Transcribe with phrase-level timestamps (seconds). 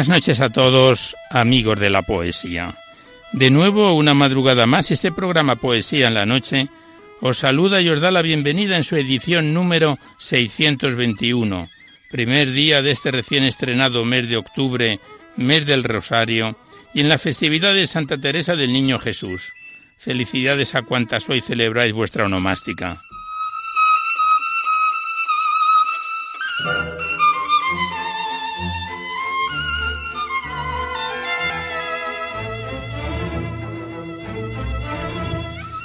[0.00, 2.74] Buenas noches a todos, amigos de la poesía.
[3.32, 6.70] De nuevo, una madrugada más, este programa Poesía en la Noche
[7.20, 11.68] os saluda y os da la bienvenida en su edición número 621,
[12.10, 15.00] primer día de este recién estrenado mes de octubre,
[15.36, 16.56] mes del Rosario,
[16.94, 19.52] y en la festividad de Santa Teresa del Niño Jesús.
[19.98, 23.02] Felicidades a cuantas hoy celebráis vuestra onomástica.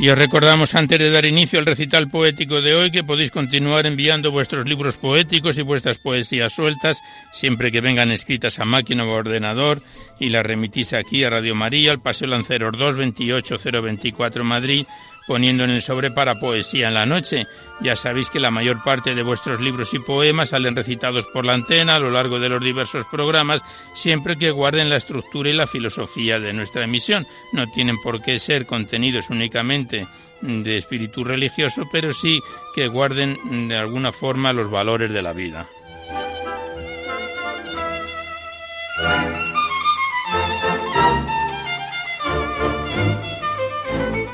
[0.00, 3.84] Y os recordamos antes de dar inicio al recital poético de hoy que podéis continuar
[3.84, 9.10] enviando vuestros libros poéticos y vuestras poesías sueltas siempre que vengan escritas a máquina o
[9.10, 9.82] ordenador
[10.20, 14.86] y las remitís aquí a Radio María, al Paseo Lanceros 2, 28024 Madrid
[15.28, 17.46] poniendo en el sobre para poesía en la noche.
[17.80, 21.52] Ya sabéis que la mayor parte de vuestros libros y poemas salen recitados por la
[21.52, 23.62] antena a lo largo de los diversos programas,
[23.94, 27.26] siempre que guarden la estructura y la filosofía de nuestra emisión.
[27.52, 30.08] No tienen por qué ser contenidos únicamente
[30.40, 32.40] de espíritu religioso, pero sí
[32.74, 35.68] que guarden de alguna forma los valores de la vida.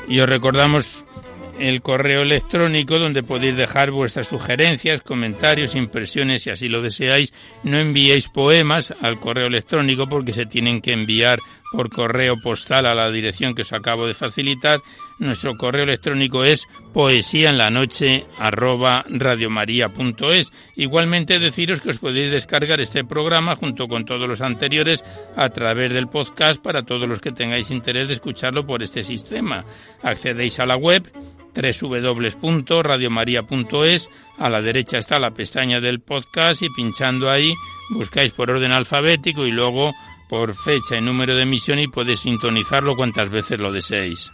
[0.07, 1.05] Y os recordamos
[1.59, 7.33] el correo electrónico donde podéis dejar vuestras sugerencias, comentarios, impresiones si así lo deseáis.
[7.63, 11.39] No enviéis poemas al correo electrónico porque se tienen que enviar
[11.75, 14.81] por correo postal a la dirección que os acabo de facilitar.
[15.19, 18.25] Nuestro correo electrónico es poesía en la noche
[20.75, 25.03] Igualmente deciros que os podéis descargar este programa junto con todos los anteriores
[25.35, 29.65] a través del podcast para todos los que tengáis interés de escucharlo por este sistema.
[30.01, 31.11] Accedéis a la web
[31.55, 34.09] www.radiomaria.es.
[34.37, 37.53] A la derecha está la pestaña del podcast y pinchando ahí
[37.89, 39.93] buscáis por orden alfabético y luego
[40.29, 44.31] por fecha y número de emisión y podéis sintonizarlo cuantas veces lo deseéis.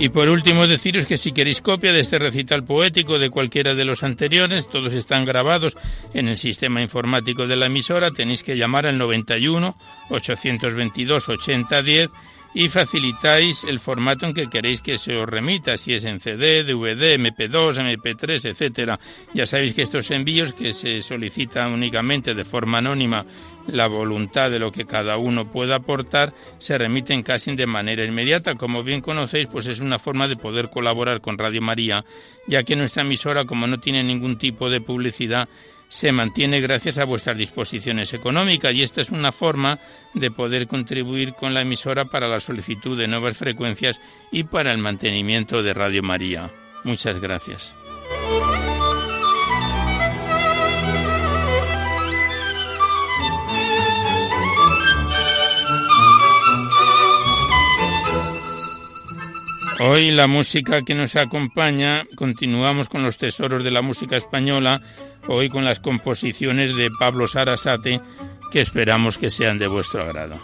[0.00, 3.84] Y por último deciros que si queréis copia de este recital poético de cualquiera de
[3.84, 5.76] los anteriores, todos están grabados
[6.14, 9.76] en el sistema informático de la emisora, tenéis que llamar al 91
[10.08, 12.10] 822 8010
[12.54, 16.64] y facilitáis el formato en que queréis que se os remita, si es en CD,
[16.64, 18.98] DVD, MP2, MP3, etcétera.
[19.34, 23.24] Ya sabéis que estos envíos que se solicitan únicamente de forma anónima
[23.66, 28.54] la voluntad de lo que cada uno pueda aportar se remiten casi de manera inmediata.
[28.56, 32.04] Como bien conocéis, pues es una forma de poder colaborar con Radio María,
[32.48, 35.48] ya que nuestra emisora, como no tiene ningún tipo de publicidad,
[35.90, 39.80] se mantiene gracias a vuestras disposiciones económicas y esta es una forma
[40.14, 44.00] de poder contribuir con la emisora para la solicitud de nuevas frecuencias
[44.30, 46.52] y para el mantenimiento de Radio María.
[46.84, 47.74] Muchas gracias.
[59.82, 64.82] Hoy la música que nos acompaña, continuamos con los tesoros de la música española
[65.28, 68.00] hoy con las composiciones de Pablo Sarasate,
[68.52, 70.38] que esperamos que sean de vuestro agrado.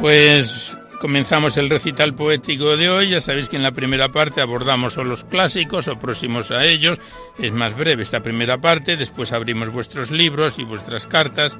[0.00, 0.65] Pues
[1.00, 3.10] comenzamos el recital poético de hoy.
[3.10, 6.98] Ya sabéis que en la primera parte abordamos los clásicos o próximos a ellos.
[7.38, 8.96] Es más breve esta primera parte.
[8.96, 11.58] Después abrimos vuestros libros y vuestras cartas.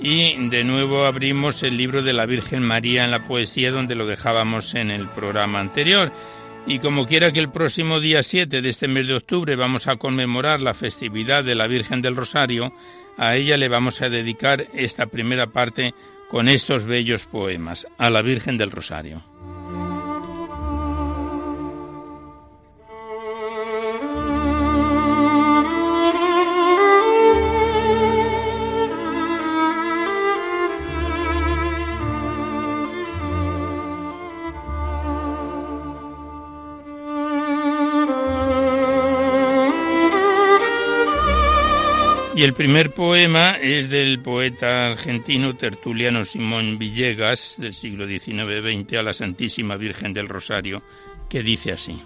[0.00, 4.06] Y de nuevo abrimos el libro de la Virgen María en la poesía donde lo
[4.06, 6.12] dejábamos en el programa anterior.
[6.66, 9.96] Y como quiera que el próximo día 7 de este mes de octubre vamos a
[9.96, 12.74] conmemorar la festividad de la Virgen del Rosario,
[13.16, 15.94] a ella le vamos a dedicar esta primera parte
[16.28, 19.22] con estos bellos poemas a la Virgen del Rosario.
[42.38, 49.02] Y el primer poema es del poeta argentino Tertuliano Simón Villegas, del siglo XIX-XX, a
[49.02, 50.80] la Santísima Virgen del Rosario,
[51.28, 52.00] que dice así.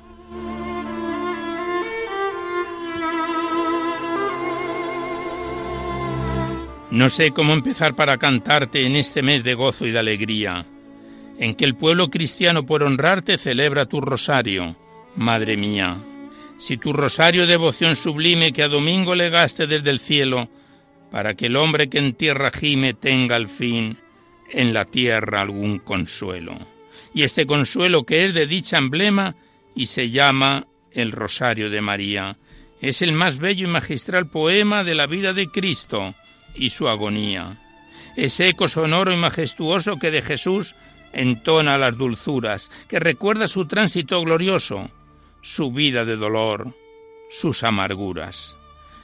[6.90, 10.64] No sé cómo empezar para cantarte en este mes de gozo y de alegría,
[11.38, 14.76] en que el pueblo cristiano por honrarte celebra tu rosario,
[15.14, 15.98] Madre mía
[16.58, 20.48] si tu rosario devoción sublime que a domingo legaste desde el cielo,
[21.10, 23.98] para que el hombre que en tierra gime tenga al fin
[24.50, 26.56] en la tierra algún consuelo.
[27.14, 29.36] Y este consuelo que es de dicha emblema
[29.74, 32.38] y se llama el Rosario de María,
[32.80, 36.14] es el más bello y magistral poema de la vida de Cristo
[36.54, 37.58] y su agonía.
[38.16, 40.74] Es eco sonoro y majestuoso que de Jesús
[41.12, 44.90] entona las dulzuras, que recuerda su tránsito glorioso,
[45.42, 46.74] su vida de dolor,
[47.28, 48.56] sus amarguras.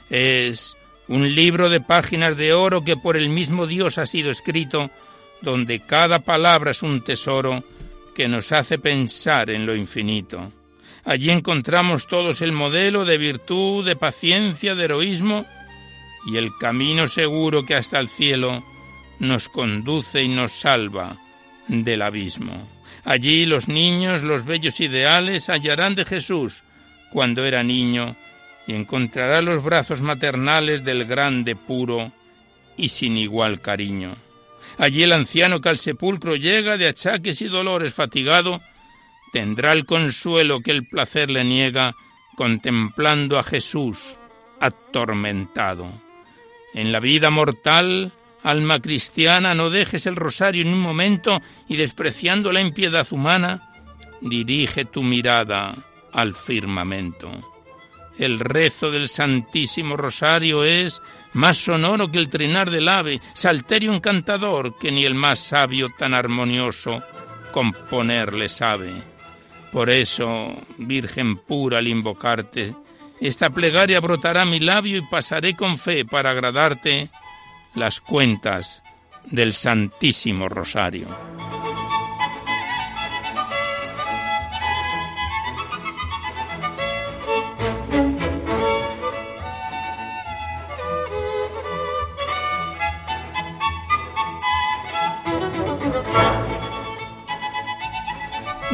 [0.09, 0.75] Es
[1.07, 4.89] un libro de páginas de oro que por el mismo Dios ha sido escrito,
[5.41, 7.63] donde cada palabra es un tesoro
[8.15, 10.51] que nos hace pensar en lo infinito.
[11.05, 15.45] Allí encontramos todos el modelo de virtud, de paciencia, de heroísmo
[16.25, 18.63] y el camino seguro que hasta el cielo
[19.19, 21.17] nos conduce y nos salva
[21.67, 22.78] del abismo.
[23.03, 26.63] Allí los niños, los bellos ideales hallarán de Jesús
[27.11, 28.15] cuando era niño
[28.67, 32.11] y encontrará los brazos maternales del grande puro
[32.77, 34.15] y sin igual cariño.
[34.77, 38.61] Allí el anciano que al sepulcro llega de achaques y dolores fatigado,
[39.33, 41.95] tendrá el consuelo que el placer le niega
[42.35, 44.17] contemplando a Jesús
[44.59, 45.91] atormentado.
[46.73, 52.51] En la vida mortal Alma cristiana, no dejes el rosario en un momento y despreciando
[52.51, 53.71] la impiedad humana,
[54.21, 55.75] dirige tu mirada
[56.13, 57.29] al firmamento.
[58.17, 61.01] El rezo del Santísimo Rosario es
[61.33, 66.13] más sonoro que el trinar del ave, salterio encantador que ni el más sabio tan
[66.13, 67.01] armonioso
[67.51, 68.91] componerle sabe.
[69.71, 72.75] Por eso, Virgen pura, al invocarte,
[73.21, 77.09] esta plegaria brotará mi labio y pasaré con fe para agradarte
[77.75, 78.83] las cuentas
[79.25, 81.07] del Santísimo Rosario.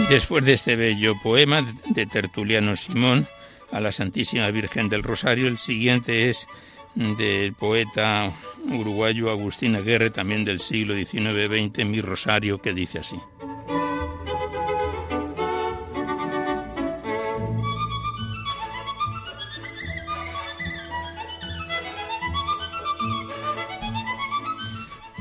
[0.09, 3.27] Después de este bello poema de Tertuliano Simón
[3.71, 6.47] a la Santísima Virgen del Rosario, el siguiente es
[6.95, 8.31] del poeta
[8.67, 13.17] uruguayo Agustín Aguirre, también del siglo XIX-XX, Mi Rosario, que dice así.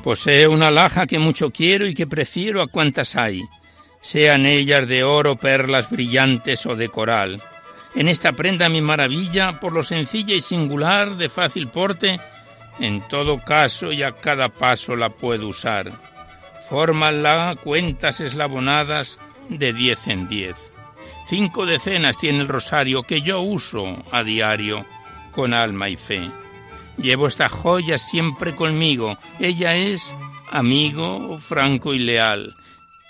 [0.02, 3.43] Posee una laja que mucho quiero y que prefiero a cuantas hay,
[4.02, 7.43] sean ellas de oro, perlas brillantes o de coral
[7.95, 12.21] en esta prenda mi maravilla por lo sencilla y singular de fácil porte,
[12.81, 15.93] en todo caso y a cada paso la puedo usar.
[16.69, 20.73] Fórmala cuentas eslabonadas de diez en diez.
[21.27, 24.85] Cinco decenas tiene el rosario que yo uso a diario
[25.31, 26.31] con alma y fe.
[26.99, 29.19] Llevo esta joya siempre conmigo.
[29.41, 30.15] Ella es
[30.51, 32.55] amigo, franco y leal.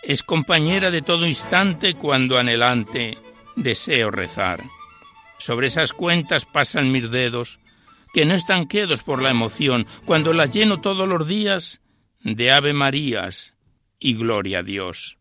[0.03, 3.19] Es compañera de todo instante cuando anhelante
[3.57, 4.63] deseo rezar.
[5.45, 7.59] Sobre esas cuentas pasan mis dedos,
[8.15, 11.83] que no están quedos por la emoción, cuando las lleno todos los días
[12.23, 13.55] de Ave Marías
[13.99, 15.19] y Gloria a Dios.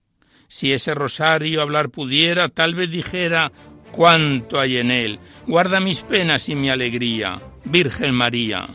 [0.47, 3.51] Si ese rosario hablar pudiera, tal vez dijera
[3.91, 5.19] cuánto hay en él.
[5.45, 8.69] Guarda mis penas y mi alegría, Virgen María,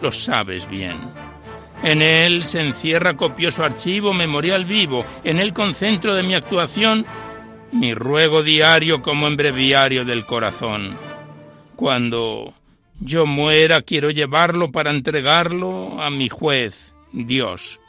[0.00, 0.96] lo sabes bien.
[1.82, 7.04] En él se encierra copioso archivo memorial vivo, en él concentro de mi actuación
[7.72, 10.96] mi ruego diario como en breviario del corazón.
[11.76, 12.54] Cuando
[13.00, 17.80] yo muera quiero llevarlo para entregarlo a mi juez, Dios,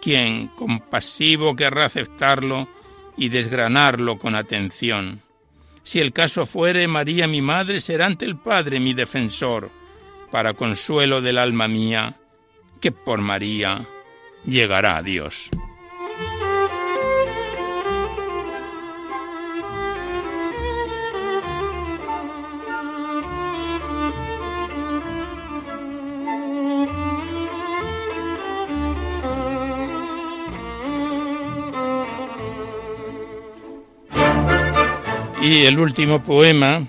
[0.00, 2.68] quien compasivo querrá aceptarlo
[3.16, 5.22] y desgranarlo con atención.
[5.82, 9.70] Si el caso fuere, María mi madre será ante el Padre mi defensor,
[10.30, 12.16] para consuelo del alma mía,
[12.80, 13.86] que por María
[14.44, 15.48] llegará a Dios.
[35.48, 36.88] Y el último poema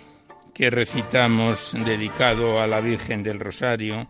[0.51, 4.07] que recitamos dedicado a la Virgen del Rosario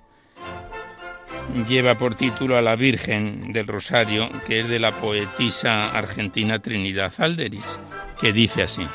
[1.68, 7.12] lleva por título a la Virgen del Rosario, que es de la poetisa argentina Trinidad
[7.18, 7.77] Alderis,
[8.22, 8.88] que dice así.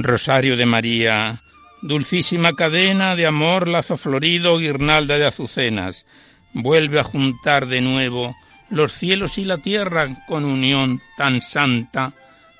[0.00, 1.42] Rosario de María,
[1.82, 6.06] dulcísima cadena de amor, lazo florido, guirnalda de azucenas,
[6.52, 8.36] vuelve a juntar de nuevo
[8.70, 12.12] los cielos y la tierra con unión tan santa,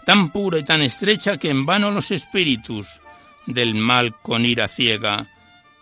[0.05, 3.01] tan pura y tan estrecha que en vano los espíritus
[3.47, 5.29] del mal con ira ciega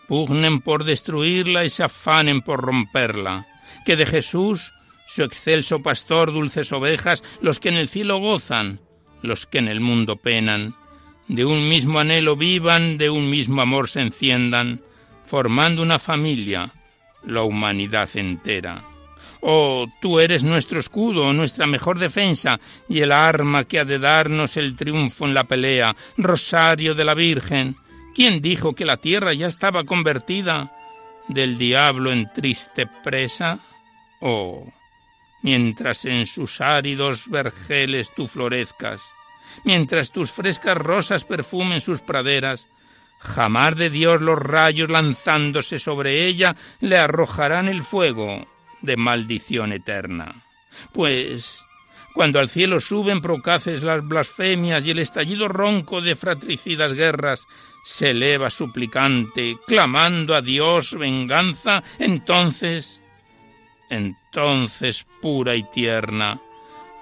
[0.09, 3.47] pugnen por destruirla y se afanen por romperla,
[3.87, 4.75] que de Jesús,
[5.07, 8.79] su excelso pastor, dulces ovejas, los que en el cielo gozan,
[9.23, 10.75] los que en el mundo penan,
[11.29, 14.81] de un mismo anhelo vivan, de un mismo amor se enciendan,
[15.25, 16.73] formando una familia,
[17.25, 18.83] la humanidad entera.
[19.41, 24.57] Oh, tú eres nuestro escudo, nuestra mejor defensa y el arma que ha de darnos
[24.57, 27.77] el triunfo en la pelea, Rosario de la Virgen.
[28.15, 30.73] ¿Quién dijo que la tierra ya estaba convertida
[31.29, 33.61] del diablo en triste presa?
[34.21, 34.67] Oh,
[35.43, 39.03] mientras en sus áridos vergeles tú florezcas,
[39.67, 42.69] mientras tus frescas rosas perfumen sus praderas,
[43.19, 48.47] jamás de Dios los rayos lanzándose sobre ella le arrojarán el fuego
[48.81, 50.47] de maldición eterna.
[50.93, 51.67] Pues
[52.15, 57.47] cuando al cielo suben procaces las blasfemias y el estallido ronco de fratricidas guerras
[57.85, 63.03] se eleva suplicante, clamando a Dios venganza, entonces,
[63.91, 66.41] entonces pura y tierna,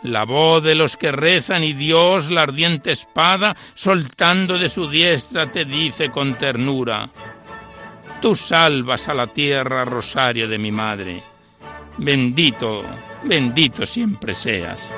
[0.04, 5.46] la voz de los que rezan y Dios, la ardiente espada, soltando de su diestra,
[5.46, 7.08] te dice con ternura,
[8.20, 11.22] Tú salvas a la tierra, rosario de mi madre.
[11.98, 12.82] Bendito,
[13.24, 14.90] bendito siempre seas.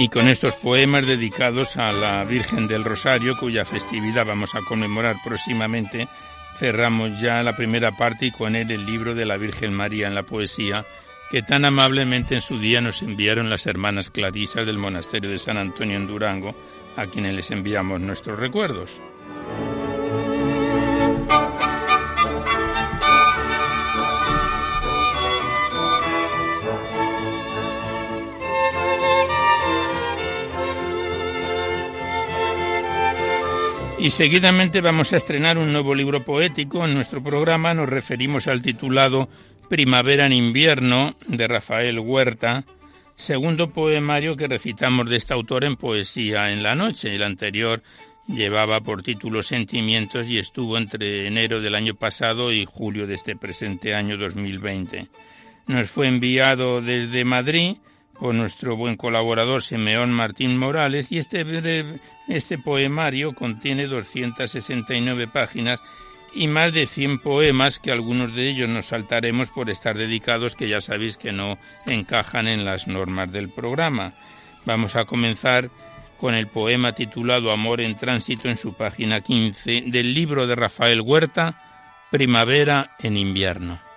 [0.00, 5.16] Y con estos poemas dedicados a la Virgen del Rosario, cuya festividad vamos a conmemorar
[5.22, 6.08] próximamente,
[6.56, 10.14] cerramos ya la primera parte y con él el libro de la Virgen María en
[10.14, 10.86] la poesía,
[11.30, 15.58] que tan amablemente en su día nos enviaron las hermanas clarisas del monasterio de San
[15.58, 16.54] Antonio en Durango,
[16.96, 18.98] a quienes les enviamos nuestros recuerdos.
[34.00, 36.86] Y seguidamente vamos a estrenar un nuevo libro poético.
[36.86, 39.28] En nuestro programa nos referimos al titulado
[39.68, 42.64] Primavera en invierno de Rafael Huerta,
[43.14, 47.14] segundo poemario que recitamos de este autor en Poesía en la Noche.
[47.14, 47.82] El anterior
[48.26, 53.36] llevaba por título Sentimientos y estuvo entre enero del año pasado y julio de este
[53.36, 55.08] presente año 2020.
[55.66, 57.76] Nos fue enviado desde Madrid
[58.20, 61.98] por nuestro buen colaborador Simeón Martín Morales y este,
[62.28, 65.80] este poemario contiene 269 páginas
[66.34, 70.68] y más de 100 poemas que algunos de ellos nos saltaremos por estar dedicados que
[70.68, 74.12] ya sabéis que no encajan en las normas del programa.
[74.66, 75.70] Vamos a comenzar
[76.18, 81.00] con el poema titulado Amor en tránsito en su página 15 del libro de Rafael
[81.00, 83.89] Huerta, Primavera en invierno.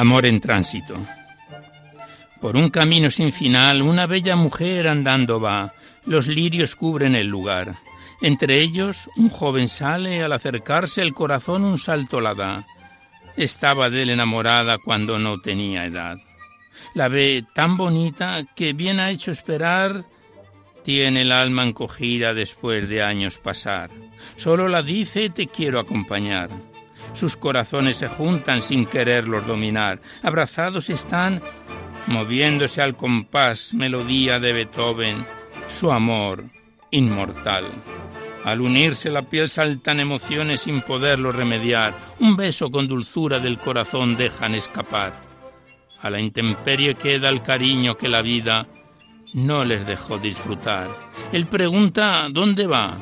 [0.00, 0.94] Amor en tránsito.
[2.40, 5.74] Por un camino sin final, una bella mujer andando va.
[6.06, 7.76] Los lirios cubren el lugar.
[8.22, 12.66] Entre ellos, un joven sale, al acercarse el corazón un salto la da.
[13.36, 16.16] Estaba de él enamorada cuando no tenía edad.
[16.94, 20.06] La ve tan bonita que bien ha hecho esperar
[20.82, 23.90] tiene el alma encogida después de años pasar.
[24.36, 26.48] Solo la dice te quiero acompañar.
[27.12, 30.00] Sus corazones se juntan sin quererlos dominar.
[30.22, 31.42] Abrazados están,
[32.06, 35.26] moviéndose al compás, melodía de Beethoven,
[35.68, 36.44] su amor
[36.90, 37.64] inmortal.
[38.44, 41.94] Al unirse la piel saltan emociones sin poderlo remediar.
[42.20, 45.12] Un beso con dulzura del corazón dejan escapar.
[46.00, 48.66] A la intemperie queda el cariño que la vida
[49.34, 50.88] no les dejó disfrutar.
[51.32, 52.96] Él pregunta ¿dónde va?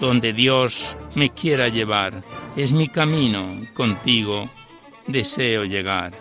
[0.00, 2.24] Donde Dios me quiera llevar.
[2.56, 4.50] Es mi camino, contigo
[5.06, 6.12] deseo llegar.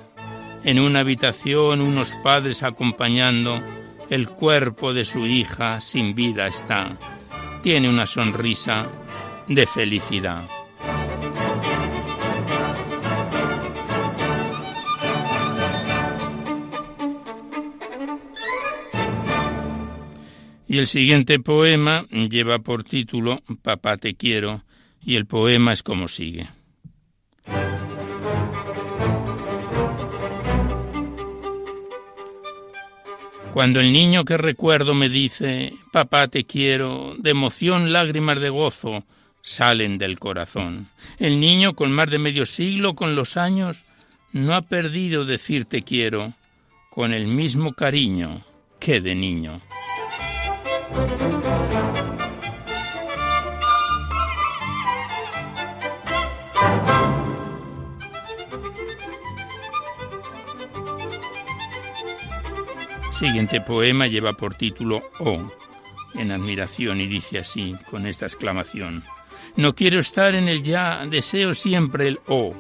[0.64, 3.62] En una habitación unos padres acompañando,
[4.10, 6.98] el cuerpo de su hija sin vida está.
[7.62, 8.86] Tiene una sonrisa
[9.48, 10.59] de felicidad.
[20.70, 24.62] Y el siguiente poema lleva por título Papá te quiero
[25.04, 26.48] y el poema es como sigue.
[33.52, 39.06] Cuando el niño que recuerdo me dice, papá te quiero, de emoción lágrimas de gozo
[39.42, 40.90] salen del corazón.
[41.18, 43.86] El niño con más de medio siglo, con los años,
[44.34, 46.34] no ha perdido decir te quiero,
[46.92, 48.46] con el mismo cariño
[48.80, 49.62] que de niño.
[63.20, 65.52] Siguiente poema lleva por título O,
[66.16, 69.04] en admiración, y dice así, con esta exclamación.
[69.58, 72.56] No quiero estar en el ya, deseo siempre el O.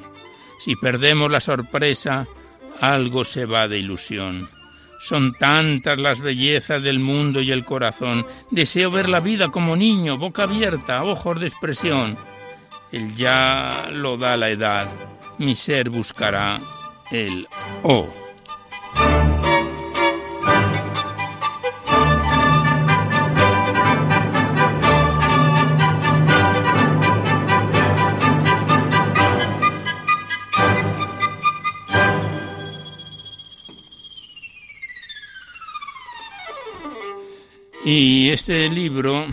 [0.60, 2.28] Si perdemos la sorpresa,
[2.82, 4.50] algo se va de ilusión.
[5.00, 8.28] Son tantas las bellezas del mundo y el corazón.
[8.52, 12.18] Deseo ver la vida como niño, boca abierta, ojos de expresión.
[12.92, 14.90] El ya lo da la edad.
[15.38, 16.60] Mi ser buscará
[17.12, 17.48] el
[17.84, 18.10] O.
[37.91, 39.25] Y este libro,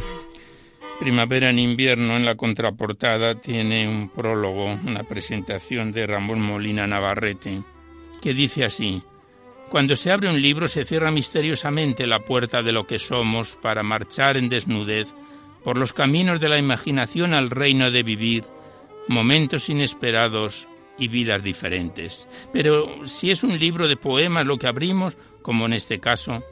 [0.99, 7.61] Primavera en invierno, en la contraportada tiene un prólogo, una presentación de Ramón Molina Navarrete,
[8.23, 9.03] que dice así,
[9.69, 13.83] Cuando se abre un libro se cierra misteriosamente la puerta de lo que somos para
[13.83, 15.13] marchar en desnudez
[15.63, 18.45] por los caminos de la imaginación al reino de vivir,
[19.07, 20.67] momentos inesperados
[20.97, 22.27] y vidas diferentes.
[22.55, 26.43] Pero si es un libro de poemas lo que abrimos, como en este caso,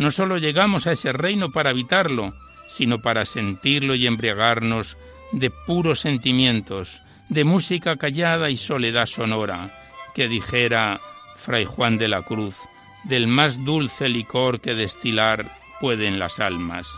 [0.00, 2.32] no solo llegamos a ese reino para habitarlo,
[2.68, 4.96] sino para sentirlo y embriagarnos
[5.30, 9.70] de puros sentimientos, de música callada y soledad sonora,
[10.14, 11.02] que dijera
[11.36, 12.56] Fray Juan de la Cruz,
[13.04, 16.90] del más dulce licor que destilar pueden las almas.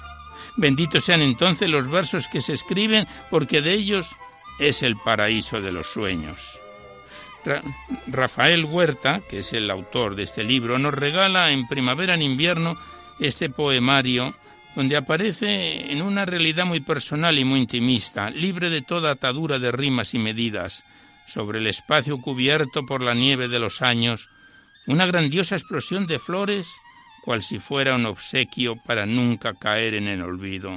[0.56, 4.14] Benditos sean entonces los versos que se escriben, porque de ellos
[4.60, 6.60] es el paraíso de los sueños.
[8.06, 12.78] Rafael Huerta, que es el autor de este libro, nos regala en Primavera en Invierno
[13.18, 14.34] este poemario
[14.74, 19.70] donde aparece en una realidad muy personal y muy intimista, libre de toda atadura de
[19.70, 20.84] rimas y medidas,
[21.26, 24.28] sobre el espacio cubierto por la nieve de los años,
[24.86, 26.68] una grandiosa explosión de flores,
[27.22, 30.72] cual si fuera un obsequio para nunca caer en el olvido,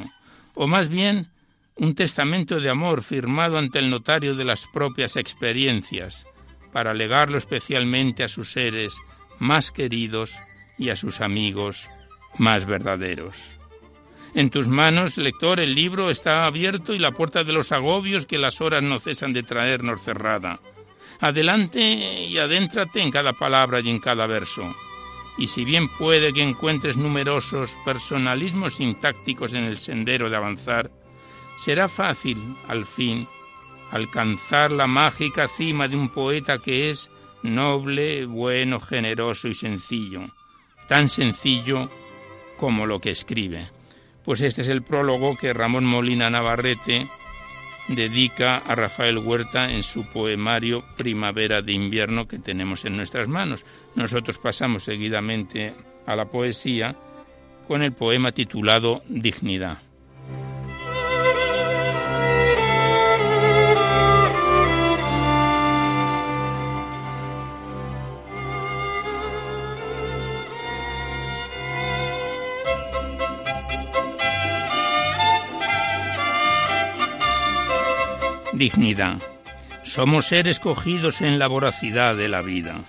[0.53, 1.27] o más bien
[1.77, 6.25] un testamento de amor firmado ante el notario de las propias experiencias,
[6.75, 8.97] para legarlo especialmente a sus seres
[9.39, 10.35] más queridos
[10.77, 11.87] y a sus amigos
[12.37, 13.55] más verdaderos.
[14.33, 18.37] En tus manos, lector, el libro está abierto y la puerta de los agobios que
[18.37, 20.59] las horas no cesan de traernos cerrada.
[21.21, 24.75] Adelante y adéntrate en cada palabra y en cada verso.
[25.37, 30.91] Y si bien puede que encuentres numerosos personalismos sintácticos en el sendero de avanzar,
[31.55, 33.29] será fácil, al fin,
[33.91, 37.11] alcanzar la mágica cima de un poeta que es
[37.43, 40.21] noble, bueno, generoso y sencillo,
[40.87, 41.89] tan sencillo
[42.57, 43.69] como lo que escribe.
[44.23, 47.07] Pues este es el prólogo que Ramón Molina Navarrete
[47.87, 53.65] dedica a Rafael Huerta en su poemario Primavera de invierno que tenemos en nuestras manos.
[53.93, 55.75] Nosotros pasamos seguidamente
[56.07, 56.95] a la poesía
[57.67, 59.79] con el poema titulado Dignidad.
[78.57, 79.17] Dignidad.
[79.83, 82.83] Somos seres cogidos en la voracidad de la vida.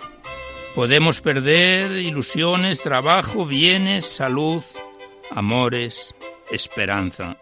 [0.74, 4.62] Podemos perder ilusiones, trabajo, bienes, salud,
[5.31, 6.14] amores,
[6.50, 7.37] esperanza.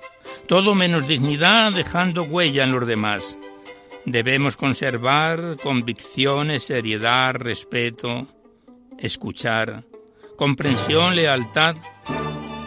[0.46, 3.38] Todo menos dignidad dejando huella en los demás.
[4.04, 8.26] Debemos conservar convicciones, seriedad, respeto,
[8.98, 9.84] escuchar,
[10.36, 11.76] comprensión, lealtad.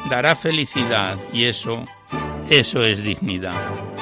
[0.09, 1.85] Dará felicidad y eso,
[2.49, 3.96] eso es dignidad.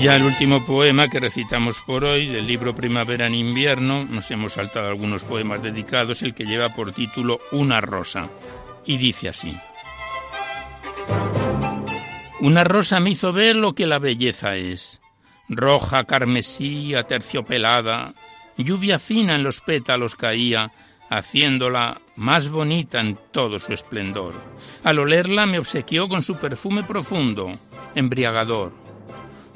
[0.00, 4.54] Ya el último poema que recitamos por hoy del libro Primavera en invierno, nos hemos
[4.54, 8.30] saltado algunos poemas dedicados, el que lleva por título Una rosa,
[8.86, 9.54] y dice así.
[12.40, 15.02] Una rosa me hizo ver lo que la belleza es,
[15.50, 18.14] roja, carmesí, aterciopelada,
[18.56, 20.72] lluvia fina en los pétalos caía,
[21.10, 24.32] haciéndola más bonita en todo su esplendor.
[24.82, 27.58] Al olerla me obsequió con su perfume profundo,
[27.94, 28.79] embriagador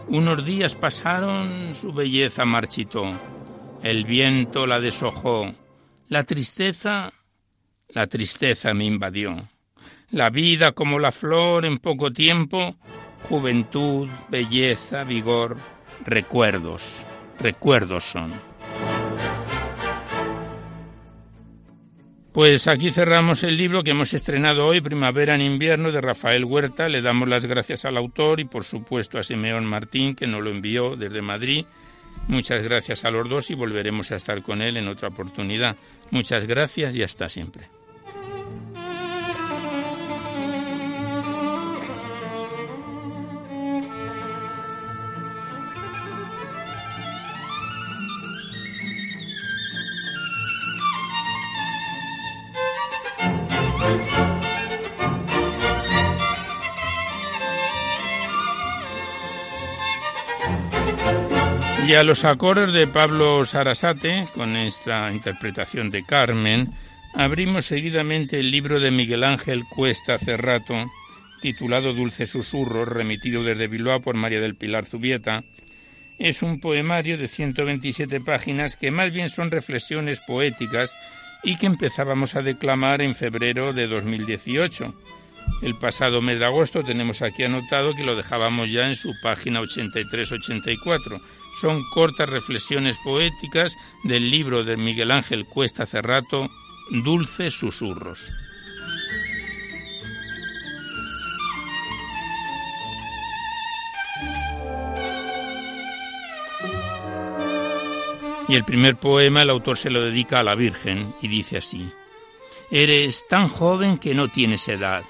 [0.09, 3.13] unos días pasaron, su belleza marchitó,
[3.83, 5.53] el viento la deshojó,
[6.09, 7.13] la tristeza,
[7.89, 9.49] la tristeza me invadió.
[10.11, 12.77] La vida como la flor en poco tiempo,
[13.29, 15.57] juventud, belleza, vigor,
[16.05, 16.83] recuerdos,
[17.41, 18.33] recuerdos son.
[22.35, 26.89] Pues aquí cerramos el libro que hemos estrenado hoy, Primavera en invierno, de Rafael Huerta.
[26.89, 30.51] Le damos las gracias al autor y por supuesto a Simeón Martín, que nos lo
[30.51, 31.65] envió desde Madrid.
[32.27, 35.77] Muchas gracias a los dos y volveremos a estar con él en otra oportunidad.
[36.11, 37.74] Muchas gracias y hasta siempre.
[61.87, 66.71] Y a los acordes de Pablo Sarasate, con esta interpretación de Carmen,
[67.13, 70.75] abrimos seguidamente el libro de Miguel Ángel Cuesta Cerrato,
[71.43, 75.45] titulado Dulce Susurro, remitido desde Bilbao por María del Pilar Zubieta.
[76.19, 80.97] Es un poemario de 127 páginas que más bien son reflexiones poéticas
[81.43, 84.95] y que empezábamos a declamar en febrero de 2018.
[85.63, 89.61] El pasado mes de agosto tenemos aquí anotado que lo dejábamos ya en su página
[89.61, 91.21] 83-84
[91.55, 96.51] son cortas reflexiones poéticas del libro de Miguel Ángel Cuesta Cerrato,
[96.91, 98.19] Dulces Susurros.
[108.49, 111.91] Y el primer poema el autor se lo dedica a la Virgen y dice así,
[112.71, 115.05] Eres tan joven que no tienes edad,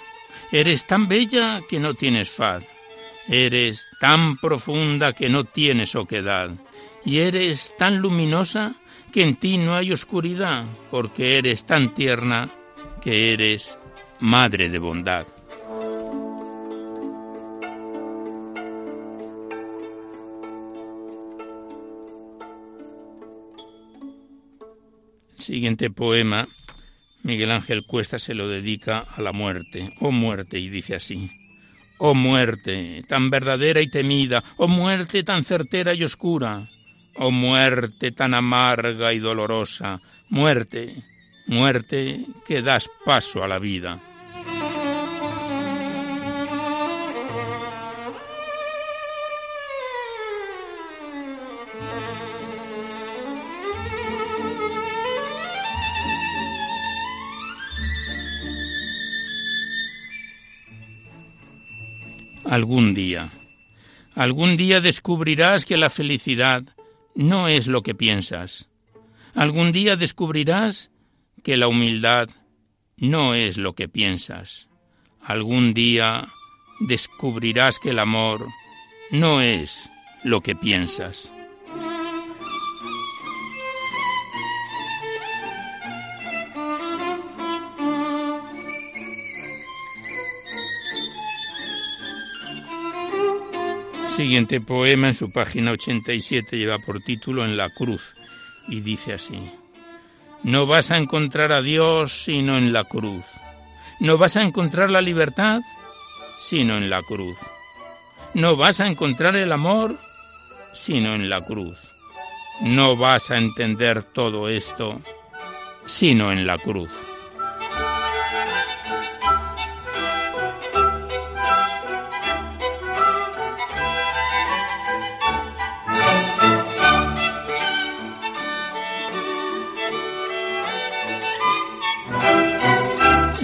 [0.61, 2.64] eres tan bella que no tienes faz,
[3.27, 6.51] Eres tan profunda que no tienes oquedad,
[7.07, 8.75] y eres tan luminosa
[9.12, 12.51] que en ti no hay oscuridad, porque eres tan tierna
[13.01, 13.79] que eres
[14.21, 15.27] madre de bondad.
[25.38, 26.47] Siguiente poema,
[27.24, 31.30] Miguel Ángel Cuesta se lo dedica a la muerte, oh muerte, y dice así.
[31.96, 36.68] Oh muerte, tan verdadera y temida, oh muerte tan certera y oscura,
[37.16, 41.02] oh muerte tan amarga y dolorosa, muerte,
[41.46, 43.98] muerte que das paso a la vida.
[62.55, 63.33] Algún día,
[64.14, 66.62] algún día descubrirás que la felicidad
[67.17, 68.69] no es lo que piensas.
[69.35, 70.93] Algún día descubrirás
[71.43, 72.29] que la humildad
[72.97, 74.69] no es lo que piensas.
[75.21, 76.29] Algún día
[76.79, 78.47] descubrirás que el amor
[79.11, 79.90] no es
[80.23, 81.33] lo que piensas.
[94.16, 98.14] Siguiente poema en su página 87 lleva por título En la cruz
[98.68, 99.50] y dice así.
[100.44, 103.24] No vas a encontrar a Dios sino en la cruz.
[103.98, 105.62] No vas a encontrar la libertad
[106.38, 107.37] sino en la cruz.
[108.35, 109.98] No vas a encontrar el amor
[110.74, 111.81] sino en la cruz.
[112.61, 115.00] No vas a entender todo esto
[115.87, 116.92] sino en la cruz.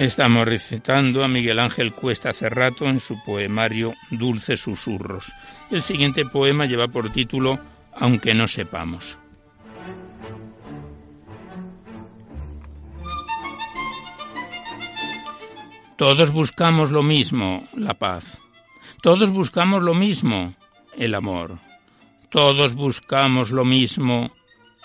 [0.01, 5.31] Estamos recitando a Miguel Ángel Cuesta Cerrato en su poemario Dulces Susurros.
[5.69, 7.59] El siguiente poema lleva por título
[7.93, 9.19] Aunque no sepamos.
[15.97, 18.39] Todos buscamos lo mismo, la paz.
[19.03, 20.55] Todos buscamos lo mismo,
[20.97, 21.59] el amor.
[22.31, 24.31] Todos buscamos lo mismo,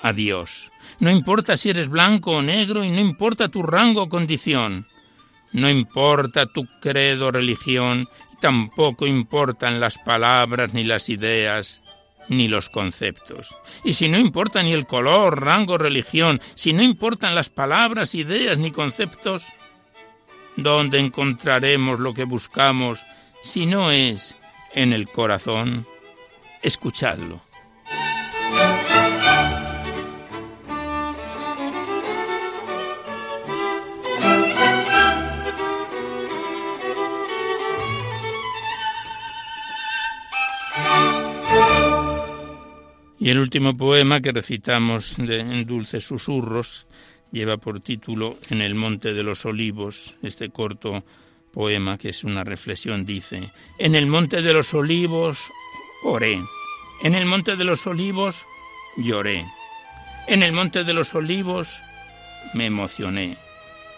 [0.03, 0.71] a Dios.
[1.01, 4.87] No importa si eres blanco o negro y no importa tu rango o condición.
[5.57, 8.07] No importa tu credo, religión,
[8.43, 11.81] tampoco importan las palabras, ni las ideas,
[12.29, 13.57] ni los conceptos.
[13.83, 18.59] Y si no importa ni el color, rango, religión, si no importan las palabras, ideas,
[18.59, 19.47] ni conceptos,
[20.57, 23.03] ¿dónde encontraremos lo que buscamos
[23.43, 24.37] si no es
[24.75, 25.87] en el corazón?
[26.61, 27.46] Escuchadlo.
[43.27, 46.87] Y el último poema que recitamos en Dulces Susurros
[47.33, 50.15] lleva por título En el Monte de los Olivos.
[50.23, 51.03] Este corto
[51.53, 55.41] poema, que es una reflexión, dice, En el Monte de los Olivos
[56.05, 56.41] oré,
[57.03, 58.47] en el Monte de los Olivos
[58.97, 59.45] lloré,
[60.29, 61.81] en el Monte de los Olivos
[62.55, 63.37] me emocioné.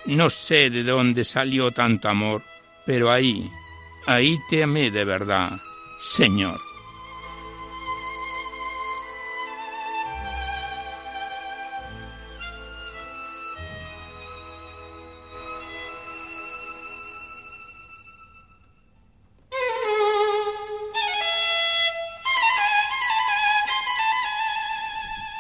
[0.06, 2.42] No sé de dónde salió tanto amor,
[2.86, 3.46] pero ahí,
[4.06, 5.50] ahí te amé de verdad,
[6.00, 6.67] Señor.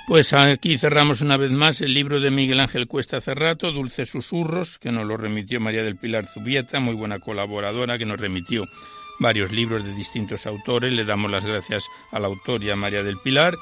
[0.08, 4.78] Pues aquí cerramos una vez más el libro de Miguel Ángel Cuesta Cerrato, Dulces Susurros,
[4.78, 8.64] que nos lo remitió María del Pilar Zubieta, muy buena colaboradora, que nos remitió
[9.18, 10.94] varios libros de distintos autores.
[10.94, 13.58] Le damos las gracias a la autoría María del Pilar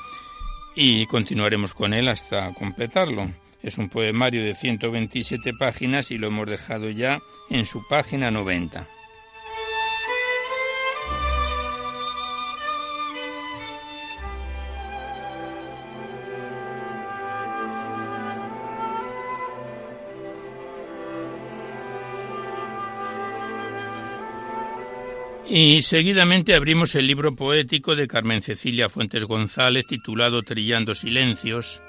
[0.76, 3.28] y continuaremos con él hasta completarlo.
[3.60, 8.86] Es un poemario de 127 páginas y lo hemos dejado ya en su página 90.
[25.48, 31.82] Y seguidamente abrimos el libro poético de Carmen Cecilia Fuentes González titulado Trillando Silencios,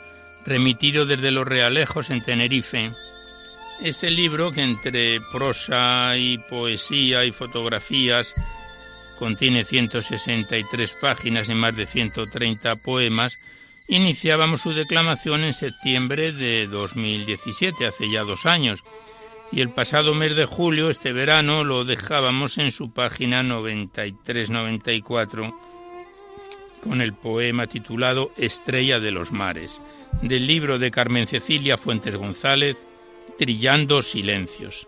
[0.45, 2.91] remitido desde los Realejos en Tenerife.
[3.81, 8.35] Este libro, que entre prosa y poesía y fotografías
[9.17, 13.39] contiene 163 páginas y más de 130 poemas,
[13.87, 18.83] iniciábamos su declamación en septiembre de 2017, hace ya dos años,
[19.51, 25.55] y el pasado mes de julio, este verano, lo dejábamos en su página 93-94
[26.81, 29.79] con el poema titulado Estrella de los Mares,
[30.21, 32.81] del libro de Carmen Cecilia Fuentes González,
[33.37, 34.87] Trillando Silencios.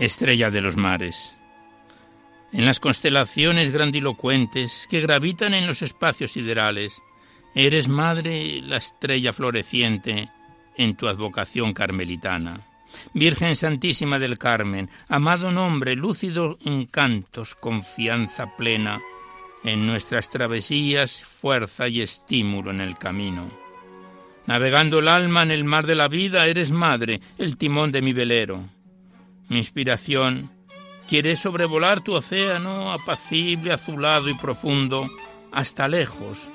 [0.00, 1.36] Estrella de los mares.
[2.52, 7.00] En las constelaciones grandilocuentes que gravitan en los espacios siderales,
[7.54, 10.30] eres madre la estrella floreciente
[10.76, 12.66] en tu advocación carmelitana.
[13.12, 19.00] Virgen Santísima del Carmen, amado nombre, lúcido encantos, confianza plena,
[19.62, 23.50] en nuestras travesías, fuerza y estímulo en el camino.
[24.46, 28.14] Navegando el alma en el mar de la vida, eres madre, el timón de mi
[28.14, 28.79] velero.
[29.50, 30.48] Mi inspiración
[31.08, 35.10] quiere sobrevolar tu océano apacible, azulado y profundo,
[35.50, 36.48] hasta lejos,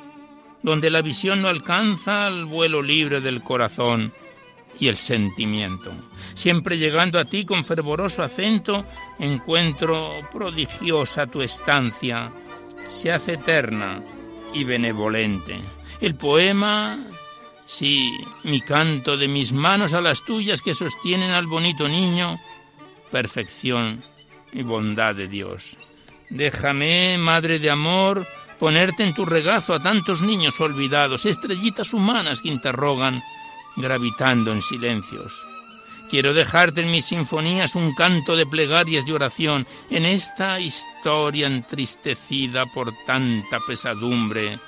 [0.63, 4.13] donde la visión no alcanza al vuelo libre del corazón
[4.79, 5.91] y el sentimiento.
[6.35, 8.85] Siempre llegando a ti con fervoroso acento,
[9.19, 12.31] encuentro prodigiosa tu estancia,
[12.87, 14.01] se hace eterna
[14.53, 15.59] y benevolente.
[15.99, 16.97] El poema,
[17.65, 18.09] sí,
[18.43, 22.39] mi canto de mis manos a las tuyas que sostienen al bonito niño,
[23.15, 24.03] perfección
[24.51, 25.77] y bondad de Dios.
[26.29, 28.27] Déjame, Madre de Amor,
[28.59, 33.23] ponerte en tu regazo a tantos niños olvidados, estrellitas humanas que interrogan,
[33.77, 35.31] gravitando en silencios.
[36.09, 42.65] Quiero dejarte en mis sinfonías un canto de plegarias y oración en esta historia entristecida
[42.65, 44.59] por tanta pesadumbre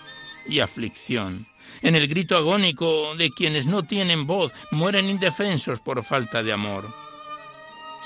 [0.48, 1.48] y aflicción.
[1.82, 7.07] En el grito agónico de quienes no tienen voz, mueren indefensos por falta de amor.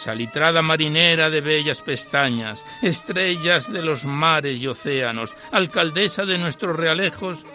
[0.04, 7.46] Salitrada marinera de bellas pestañas, estrellas de los mares y océanos, alcaldesa de nuestros realejos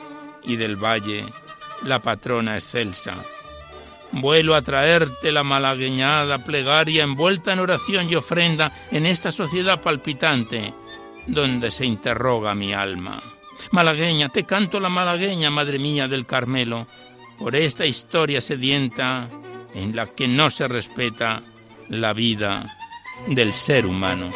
[0.44, 1.24] y del valle,
[1.82, 3.16] la patrona excelsa
[4.12, 10.72] Vuelo a traerte la malagueñada plegaria envuelta en oración y ofrenda en esta sociedad palpitante
[11.26, 13.20] donde se interroga mi alma.
[13.72, 16.87] Malagueña, te canto la malagueña, madre mía del Carmelo,
[17.40, 19.28] por esta historia sedienta
[19.74, 21.42] en la que no se respeta
[21.88, 22.77] la vida
[23.29, 24.31] del ser humano.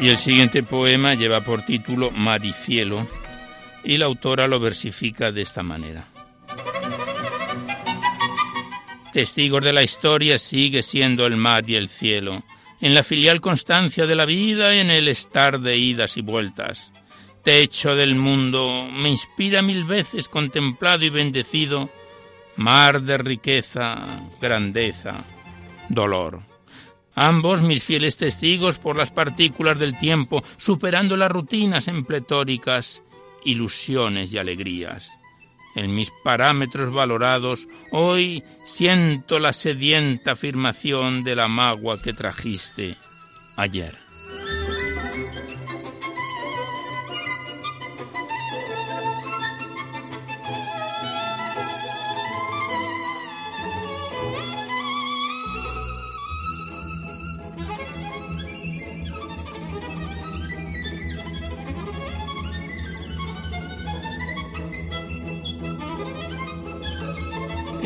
[0.00, 3.04] Y el siguiente poema lleva por título Maricielo
[3.82, 6.04] y la autora lo versifica de esta manera.
[9.18, 12.44] Testigos de la historia sigue siendo el mar y el cielo,
[12.80, 16.92] en la filial constancia de la vida, en el estar de idas y vueltas.
[17.42, 21.90] Techo del mundo, me inspira mil veces contemplado y bendecido,
[22.54, 25.24] mar de riqueza, grandeza,
[25.88, 26.42] dolor.
[27.16, 33.02] Ambos mis fieles testigos por las partículas del tiempo, superando las rutinas en pletóricas
[33.42, 35.17] ilusiones y alegrías.
[35.78, 42.96] En mis parámetros valorados, hoy siento la sedienta afirmación de la magua que trajiste
[43.54, 44.07] ayer.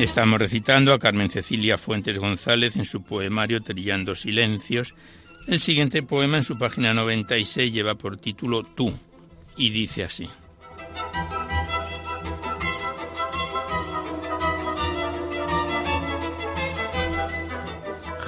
[0.03, 4.97] Estamos recitando a Carmen Cecilia Fuentes González en su poemario Trillando Silencios.
[5.47, 8.93] El siguiente poema en su página 96 lleva por título Tú
[9.57, 10.29] y dice así.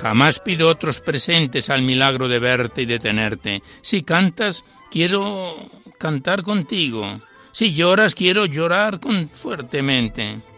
[0.01, 3.65] Jamás pido otros presentes al milagro de verte y de tenerte.
[3.83, 5.57] Si cantas, quiero
[5.99, 7.21] cantar contigo.
[7.51, 10.54] Si lloras, quiero llorar con fuertemente.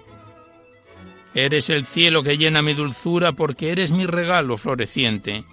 [1.37, 5.45] Eres el cielo que llena mi dulzura porque eres mi regalo floreciente,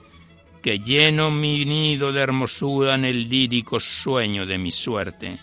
[0.62, 5.40] que lleno mi nido de hermosura en el lírico sueño de mi suerte.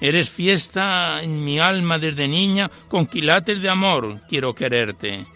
[0.00, 5.26] Eres fiesta en mi alma desde niña, con quilates de amor quiero quererte.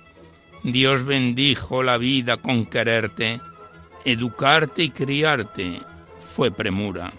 [0.62, 3.40] Dios bendijo la vida con quererte,
[4.04, 5.80] educarte y criarte
[6.36, 7.12] fue premura.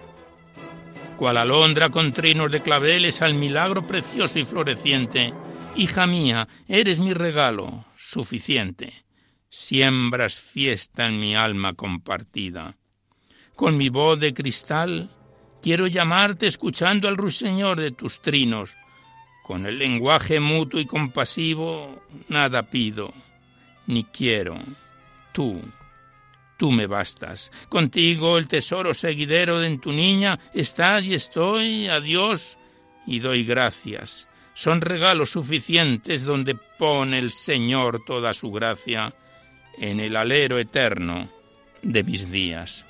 [1.17, 5.33] Cual alondra con trinos de claveles al milagro precioso y floreciente,
[5.77, 9.05] Hija mía, eres mi regalo suficiente.
[9.47, 12.75] Siembras fiesta en mi alma compartida.
[13.55, 15.11] Con mi voz de cristal
[15.61, 18.75] quiero llamarte escuchando al ruiseñor de tus trinos.
[19.43, 23.13] Con el lenguaje mutuo y compasivo nada pido,
[23.85, 24.57] ni quiero.
[25.31, 25.61] Tú,
[26.57, 27.51] tú me bastas.
[27.69, 32.57] Contigo el tesoro seguidero de tu niña estás y estoy, adiós,
[33.05, 34.26] y doy gracias
[34.57, 39.13] son regalos suficientes donde pone el Señor toda su gracia
[39.77, 41.29] en el alero eterno
[41.83, 42.83] de mis días.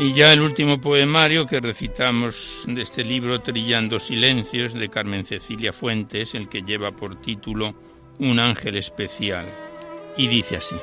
[0.00, 5.72] Y ya el último poemario que recitamos de este libro, Trillando Silencios, de Carmen Cecilia
[5.72, 7.74] Fuentes, el que lleva por título
[8.20, 9.46] Un ángel especial.
[10.16, 10.76] Y dice así.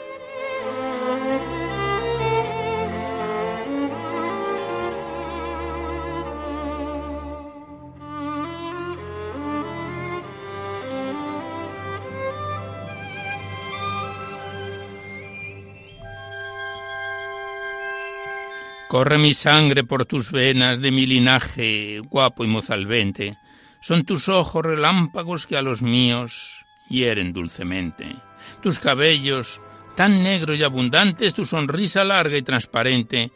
[18.87, 23.37] Corre mi sangre por tus venas de mi linaje, guapo y mozalbente.
[23.81, 28.15] Son tus ojos relámpagos que a los míos hieren dulcemente.
[28.61, 29.59] Tus cabellos,
[29.95, 33.31] tan negros y abundantes, tu sonrisa larga y transparente,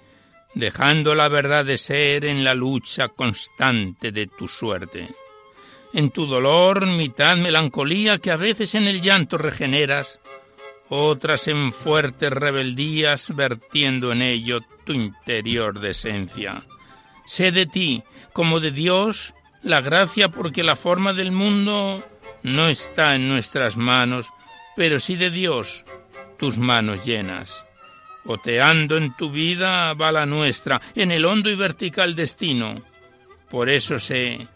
[0.54, 5.10] dejando la verdad de ser en la lucha constante de tu suerte.
[5.94, 10.20] En tu dolor, mitad melancolía que a veces en el llanto regeneras,
[10.90, 16.64] otras en fuertes rebeldías vertiendo en ello tu interior de esencia.
[17.26, 22.04] Sé de ti, como de Dios, la gracia porque la forma del mundo
[22.44, 24.28] no está en nuestras manos,
[24.76, 25.86] pero sí de Dios,
[26.38, 27.66] tus manos llenas.
[28.26, 32.82] Oteando en tu vida va la nuestra, en el hondo y vertical destino.
[33.50, 34.48] Por eso sé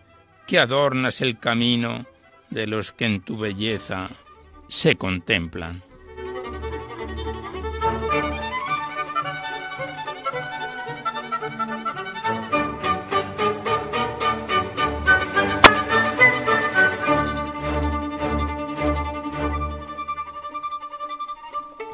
[0.47, 2.05] que adornas el camino
[2.49, 4.09] de los que en tu belleza
[4.67, 5.81] se contemplan.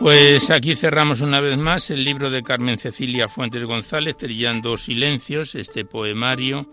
[0.09, 5.53] Pues aquí cerramos una vez más el libro de Carmen Cecilia Fuentes González, Trillando Silencios,
[5.53, 6.65] este poemario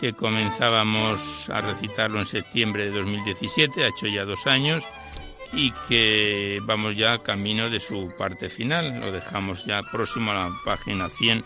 [0.00, 4.82] que comenzábamos a recitarlo en septiembre de 2017, ha hecho ya dos años,
[5.52, 8.98] y que vamos ya camino de su parte final.
[8.98, 11.44] Lo dejamos ya próximo a la página 100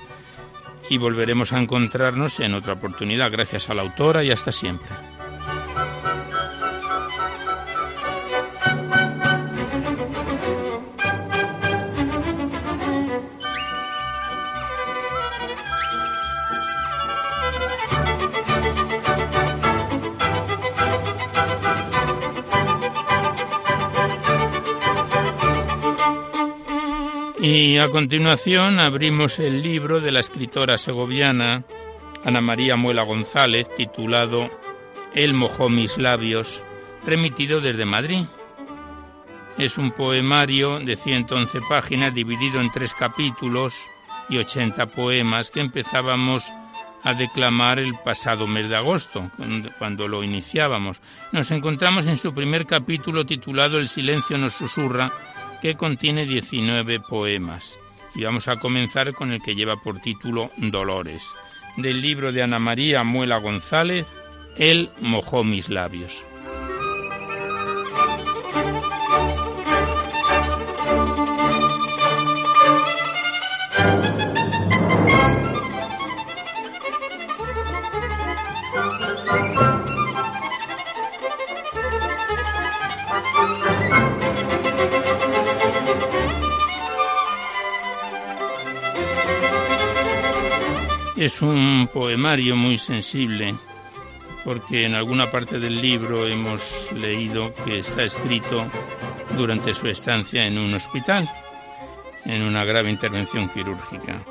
[0.88, 3.30] y volveremos a encontrarnos en otra oportunidad.
[3.30, 4.88] Gracias a la autora y hasta siempre.
[27.56, 31.62] Y a continuación abrimos el libro de la escritora segoviana
[32.24, 34.50] Ana María Muela González, titulado
[35.14, 36.64] Él mojó mis labios,
[37.06, 38.24] remitido desde Madrid.
[39.56, 43.76] Es un poemario de 111 páginas dividido en tres capítulos
[44.28, 46.52] y 80 poemas que empezábamos
[47.04, 49.30] a declamar el pasado mes de agosto,
[49.78, 51.00] cuando lo iniciábamos.
[51.30, 55.12] Nos encontramos en su primer capítulo titulado El silencio nos susurra,
[55.64, 57.78] que contiene 19 poemas.
[58.14, 61.24] Y vamos a comenzar con el que lleva por título Dolores,
[61.78, 64.06] del libro de Ana María Muela González,
[64.58, 66.22] Él mojó mis labios.
[91.24, 93.54] Es un poemario muy sensible
[94.44, 98.66] porque en alguna parte del libro hemos leído que está escrito
[99.34, 101.26] durante su estancia en un hospital,
[102.26, 104.22] en una grave intervención quirúrgica.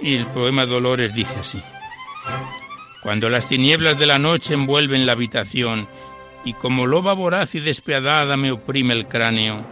[0.00, 1.62] Y el poema Dolores dice así.
[3.02, 5.88] Cuando las tinieblas de la noche envuelven la habitación
[6.42, 9.62] y como loba voraz y despiadada me oprime el cráneo,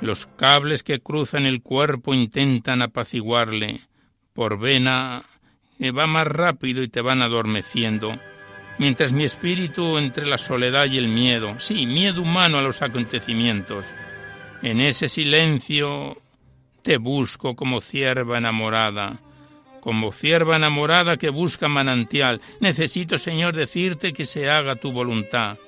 [0.00, 3.80] los cables que cruzan el cuerpo intentan apaciguarle,
[4.32, 5.24] por vena
[5.80, 8.16] va más rápido y te van adormeciendo,
[8.78, 13.84] mientras mi espíritu entre la soledad y el miedo, sí, miedo humano a los acontecimientos,
[14.62, 16.16] en ese silencio
[16.82, 19.18] te busco como cierva enamorada,
[19.80, 22.40] como cierva enamorada que busca manantial.
[22.60, 25.58] Necesito, Señor, decirte que se haga tu voluntad,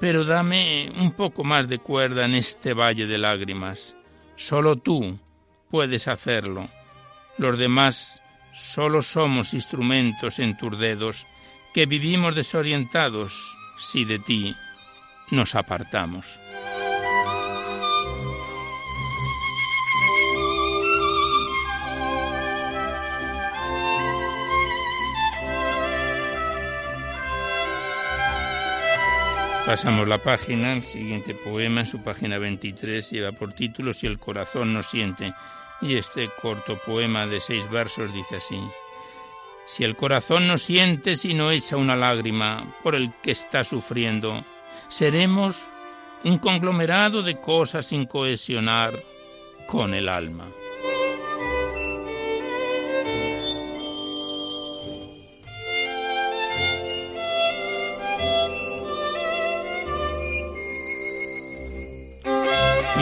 [0.00, 3.96] pero dame un poco más de cuerda en este valle de lágrimas.
[4.36, 5.18] Solo tú
[5.70, 6.68] puedes hacerlo.
[7.36, 8.19] Los demás
[8.52, 11.26] Solo somos instrumentos en tus dedos,
[11.72, 14.54] que vivimos desorientados, si de ti
[15.30, 16.26] nos apartamos.
[29.70, 34.18] Pasamos la página, el siguiente poema en su página 23 lleva por título Si el
[34.18, 35.32] corazón no siente
[35.80, 38.60] y este corto poema de seis versos dice así.
[39.66, 44.44] Si el corazón no siente si no echa una lágrima por el que está sufriendo,
[44.88, 45.68] seremos
[46.24, 48.92] un conglomerado de cosas sin cohesionar
[49.66, 50.48] con el alma.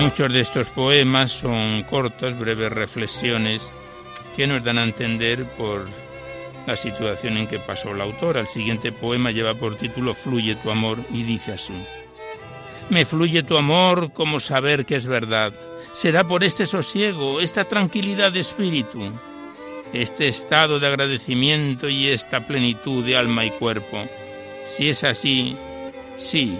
[0.01, 3.69] Muchos de estos poemas son cortas, breves reflexiones
[4.37, 5.89] que nos dan a entender por
[6.69, 8.41] la situación en que pasó la autora.
[8.41, 11.75] El siguiente poema lleva por título Fluye tu amor y dice así.
[12.91, 15.53] Me fluye tu amor como saber que es verdad.
[15.93, 19.13] Será por este sosiego, esta tranquilidad de espíritu,
[19.93, 24.05] este estado de agradecimiento y esta plenitud de alma y cuerpo.
[24.65, 25.57] Si es así,
[26.17, 26.57] sí,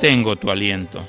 [0.00, 1.06] tengo tu aliento.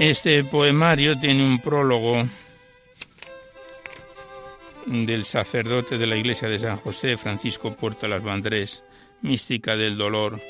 [0.00, 2.26] Este poemario tiene un prólogo
[4.86, 8.82] del sacerdote de la iglesia de San José, Francisco Puerto Las Vandrés,
[9.20, 10.40] mística del dolor,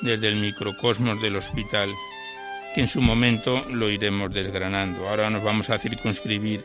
[0.00, 1.90] desde el microcosmos del hospital,
[2.74, 5.10] que en su momento lo iremos desgranando.
[5.10, 6.64] Ahora nos vamos a circunscribir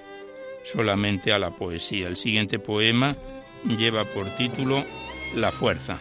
[0.64, 2.08] solamente a la poesía.
[2.08, 3.18] El siguiente poema
[3.66, 4.86] lleva por título
[5.36, 6.00] La fuerza.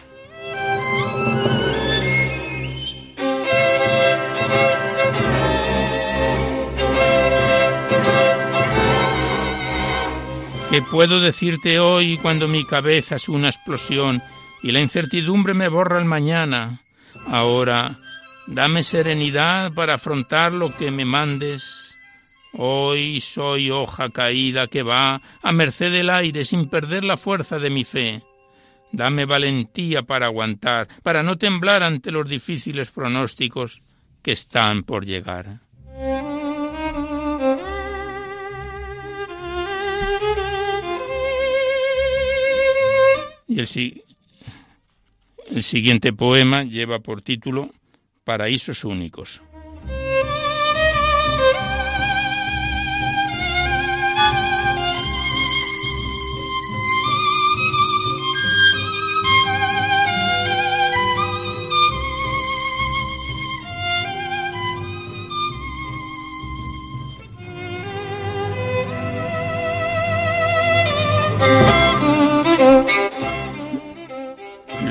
[10.75, 14.21] ¿Qué puedo decirte hoy cuando mi cabeza es una explosión
[14.61, 16.81] y la incertidumbre me borra el mañana?
[17.27, 17.97] Ahora,
[18.45, 21.95] dame serenidad para afrontar lo que me mandes.
[22.51, 27.69] Hoy soy hoja caída que va a merced del aire sin perder la fuerza de
[27.69, 28.21] mi fe.
[28.91, 33.81] Dame valentía para aguantar, para no temblar ante los difíciles pronósticos
[34.21, 35.61] que están por llegar.
[43.55, 44.03] Y el,
[45.49, 47.69] el siguiente poema lleva por título
[48.25, 49.41] Paraísos Únicos.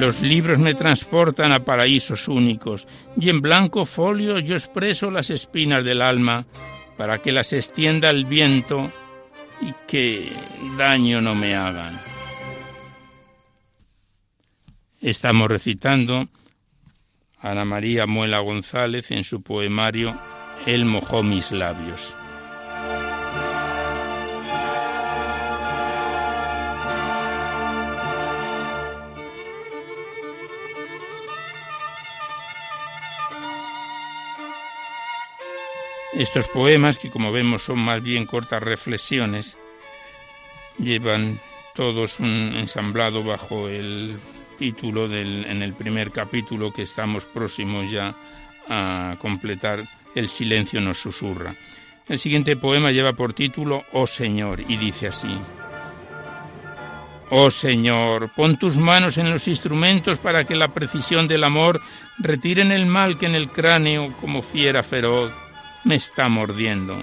[0.05, 2.86] Los libros me transportan a paraísos únicos
[3.18, 6.44] y en blanco folio yo expreso las espinas del alma
[6.98, 8.92] para que las extienda el viento
[9.62, 10.30] y que
[10.76, 11.98] daño no me hagan.
[15.00, 16.28] Estamos recitando
[17.38, 20.20] Ana María Muela González en su poemario
[20.66, 22.14] Él mojó mis labios.
[36.16, 39.58] Estos poemas, que como vemos son más bien cortas reflexiones,
[40.78, 41.40] llevan
[41.74, 44.16] todos un ensamblado bajo el
[44.56, 48.14] título del, en el primer capítulo que estamos próximos ya
[48.68, 51.56] a completar, El silencio nos susurra.
[52.08, 55.36] El siguiente poema lleva por título Oh Señor y dice así.
[57.30, 61.80] Oh Señor, pon tus manos en los instrumentos para que la precisión del amor
[62.18, 65.32] retiren el mal que en el cráneo como fiera feroz
[65.85, 66.99] me está mordiendo.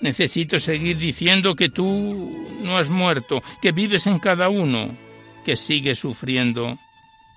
[0.00, 4.96] Necesito seguir diciendo que tú no has muerto, que vives en cada uno,
[5.44, 6.78] que sigue sufriendo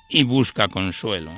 [0.10, 1.32] y busca consuelo.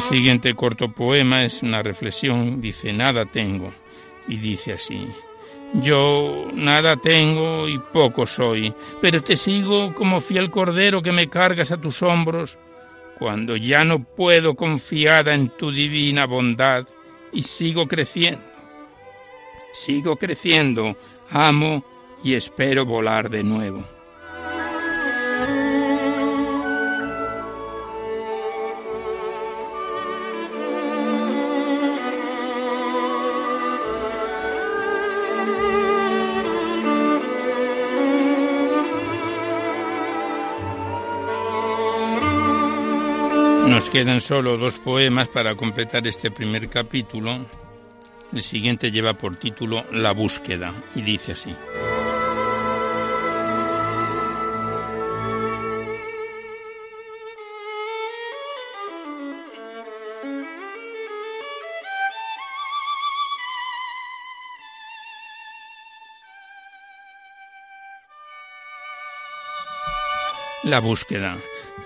[0.00, 3.70] El siguiente corto poema es una reflexión, dice, nada tengo,
[4.26, 5.06] y dice así,
[5.74, 8.72] Yo nada tengo y poco soy,
[9.02, 12.58] pero te sigo como fiel cordero que me cargas a tus hombros,
[13.18, 16.86] cuando ya no puedo confiada en tu divina bondad
[17.30, 18.40] y sigo creciendo.
[19.74, 20.96] Sigo creciendo,
[21.28, 21.84] amo
[22.24, 23.99] y espero volar de nuevo.
[43.80, 47.46] Nos quedan solo dos poemas para completar este primer capítulo.
[48.30, 51.56] El siguiente lleva por título La búsqueda y dice así.
[70.70, 71.36] La búsqueda.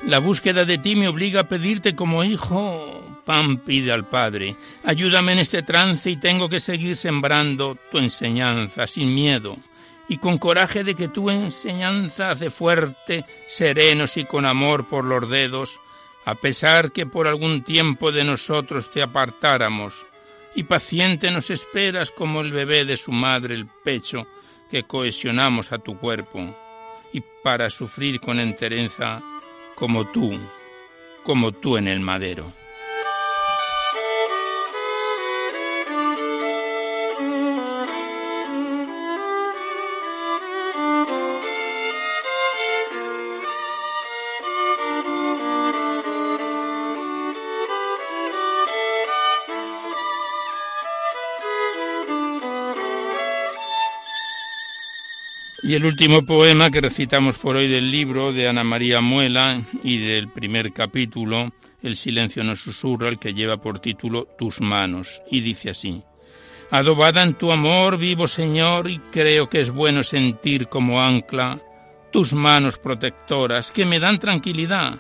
[0.05, 3.03] La búsqueda de ti me obliga a pedirte como hijo.
[3.25, 4.57] Pan pide al Padre.
[4.85, 9.57] Ayúdame en este trance y tengo que seguir sembrando tu enseñanza sin miedo
[10.07, 15.31] y con coraje de que tu enseñanza hace fuerte, serenos y con amor por los
[15.31, 15.81] dedos,
[16.27, 20.07] a pesar que por algún tiempo de nosotros te apartáramos,
[20.55, 24.27] y paciente nos esperas como el bebé de su madre el pecho
[24.71, 26.55] que cohesionamos a tu cuerpo,
[27.15, 29.23] y para sufrir con entereza
[29.77, 30.37] como tú,
[31.23, 32.53] como tú en el madero.
[55.65, 59.97] Y el último poema que recitamos por hoy del libro de Ana María Muela y
[59.97, 65.41] del primer capítulo, El silencio nos susurra, el que lleva por título Tus manos, y
[65.41, 66.03] dice así.
[66.71, 71.59] Adobada en tu amor, vivo Señor, y creo que es bueno sentir como ancla
[72.13, 74.99] tus manos protectoras que me dan tranquilidad.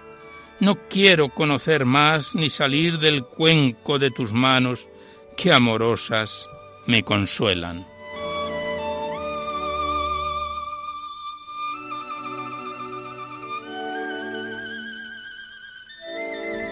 [0.61, 4.89] No quiero conocer más ni salir del cuenco de tus manos
[5.37, 6.49] que amorosas
[6.87, 7.94] me consuelan.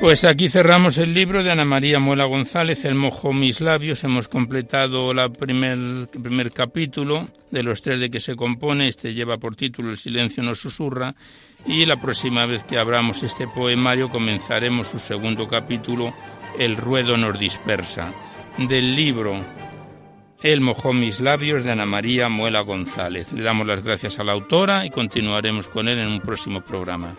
[0.02, 4.02] Pues aquí cerramos el libro de Ana María Muela González, El mojó mis labios.
[4.02, 8.88] Hemos completado primer, el primer capítulo de los tres de que se compone.
[8.88, 11.14] Este lleva por título El silencio nos susurra.
[11.66, 16.12] Y la próxima vez que abramos este poemario comenzaremos su segundo capítulo,
[16.58, 18.12] El ruedo nos dispersa,
[18.58, 19.36] del libro
[20.42, 23.32] El mojó mis labios de Ana María Muela González.
[23.32, 27.14] Le damos las gracias a la autora y continuaremos con él en un próximo programa.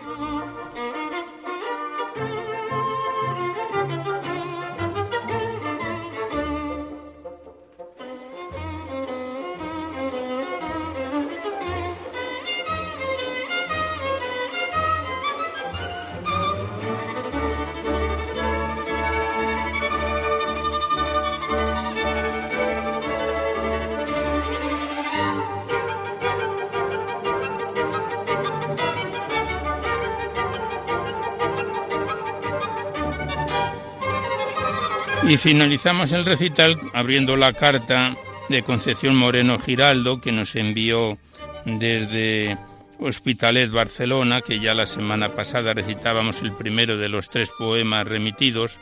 [35.34, 38.14] Y finalizamos el recital abriendo la carta
[38.48, 41.18] de Concepción Moreno Giraldo que nos envió
[41.64, 42.56] desde
[43.00, 48.78] Hospitalet, Barcelona, que ya la semana pasada recitábamos el primero de los tres poemas remitidos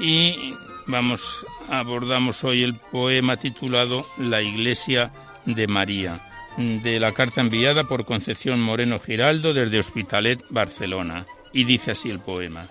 [0.00, 0.54] y
[0.88, 5.12] vamos abordamos hoy el poema titulado La Iglesia
[5.44, 6.18] de María,
[6.56, 11.26] de la carta enviada por Concepción Moreno Giraldo desde Hospitalet, Barcelona.
[11.52, 12.66] Y dice así el poema.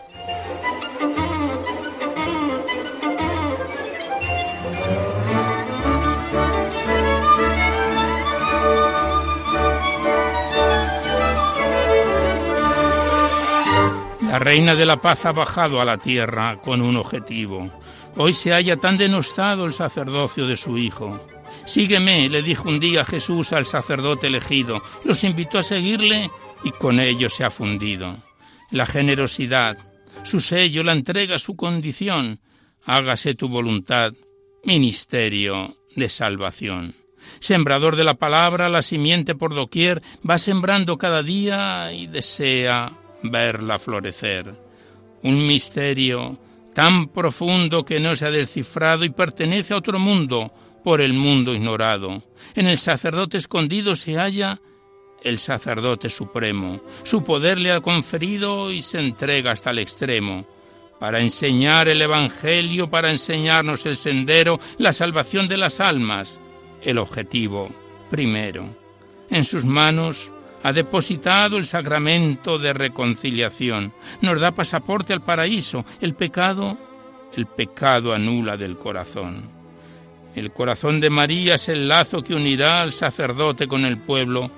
[14.28, 17.72] La reina de la paz ha bajado a la tierra con un objetivo.
[18.18, 21.26] Hoy se halla tan denostado el sacerdocio de su hijo.
[21.66, 24.82] Sígueme, le dijo un día Jesús al sacerdote elegido.
[25.04, 26.32] Los invitó a seguirle
[26.64, 28.18] y con ellos se ha fundido.
[28.72, 29.78] La generosidad,
[30.24, 32.40] su sello, la entrega, su condición.
[32.84, 34.14] Hágase tu voluntad,
[34.64, 36.96] ministerio de salvación.
[37.40, 42.92] Sembrador de la palabra, la simiente por doquier, va sembrando cada día y desea
[43.30, 44.54] verla florecer.
[45.24, 46.38] Un misterio
[46.74, 50.52] tan profundo que no se ha descifrado y pertenece a otro mundo,
[50.86, 52.22] por el mundo ignorado.
[52.54, 54.62] En el sacerdote escondido se halla
[55.24, 56.80] el sacerdote supremo.
[57.02, 60.46] Su poder le ha conferido y se entrega hasta el extremo
[61.00, 66.40] para enseñar el Evangelio, para enseñarnos el sendero, la salvación de las almas,
[66.84, 67.70] el objetivo
[68.12, 68.70] primero.
[69.32, 70.32] En sus manos
[70.66, 76.76] ha depositado el sacramento de reconciliación, nos da pasaporte al paraíso, el pecado,
[77.36, 79.44] el pecado anula del corazón.
[80.34, 84.50] El corazón de María es el lazo que unirá al sacerdote con el pueblo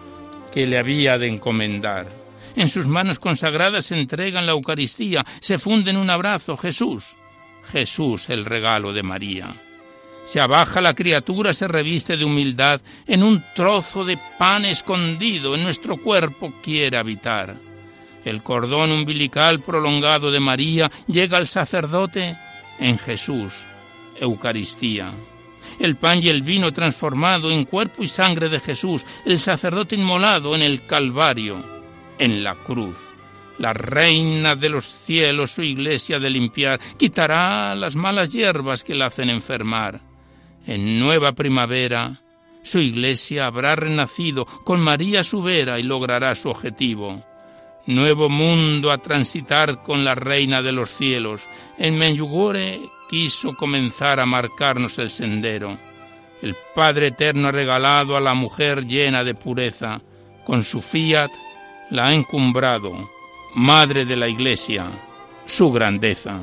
[0.54, 2.08] que le había de encomendar.
[2.56, 7.18] En sus manos consagradas se entregan la Eucaristía, se funde en un abrazo Jesús.
[7.70, 9.54] Jesús, el regalo de María.
[10.28, 15.64] Se abaja la criatura, se reviste de humildad, en un trozo de pan escondido en
[15.64, 17.56] nuestro cuerpo quiere habitar.
[18.26, 22.36] El cordón umbilical prolongado de María llega al sacerdote
[22.78, 23.54] en Jesús,
[24.20, 25.14] Eucaristía.
[25.80, 30.56] El pan y el vino transformado en cuerpo y sangre de Jesús, el sacerdote inmolado
[30.56, 31.64] en el Calvario
[32.20, 33.14] en la cruz.
[33.60, 39.06] La reina de los cielos, su iglesia de limpiar, quitará las malas hierbas que la
[39.06, 40.07] hacen enfermar.
[40.68, 42.20] En nueva primavera,
[42.62, 47.24] su iglesia habrá renacido con María su vera y logrará su objetivo.
[47.86, 51.48] Nuevo mundo a transitar con la reina de los cielos.
[51.78, 55.78] En Menyugore quiso comenzar a marcarnos el sendero.
[56.42, 60.02] El Padre Eterno ha regalado a la mujer llena de pureza.
[60.46, 61.32] Con su fiat
[61.92, 63.10] la ha encumbrado,
[63.56, 64.92] Madre de la Iglesia,
[65.46, 66.42] su grandeza.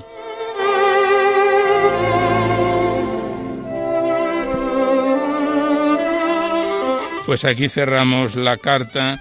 [7.26, 9.18] Pues aquí cerramos la carta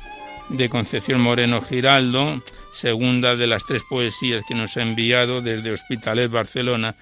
[0.50, 2.44] de Concepción Moreno Giraldo,
[2.74, 6.96] segunda de las tres poesías que nos ha enviado desde Hospitalet, Barcelona,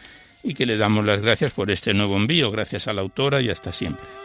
[0.44, 2.52] y que le damos las gracias por este nuevo envío.
[2.52, 4.21] Gracias a la autora y hasta siempre.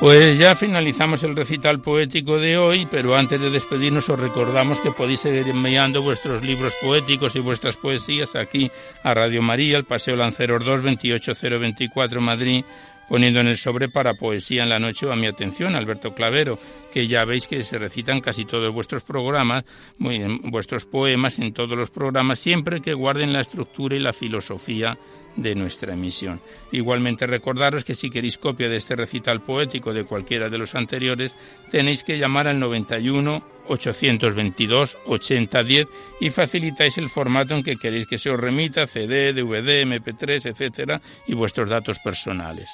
[0.00, 4.92] Pues ya finalizamos el recital poético de hoy, pero antes de despedirnos os recordamos que
[4.92, 8.70] podéis seguir enviando vuestros libros poéticos y vuestras poesías aquí
[9.02, 12.64] a Radio María, el Paseo Lanceros 2, 28024 Madrid,
[13.08, 16.60] poniendo en el sobre para poesía en la noche a mi atención, Alberto Clavero,
[16.92, 19.64] que ya veis que se recitan casi todos vuestros programas,
[19.98, 24.96] vuestros poemas en todos los programas, siempre que guarden la estructura y la filosofía
[25.38, 26.40] de nuestra emisión.
[26.72, 31.36] Igualmente recordaros que si queréis copia de este recital poético de cualquiera de los anteriores,
[31.70, 35.86] tenéis que llamar al 91 822 8010
[36.20, 41.00] y facilitáis el formato en que queréis que se os remita, CD, DVD, MP3, etcétera,
[41.26, 42.68] y vuestros datos personales.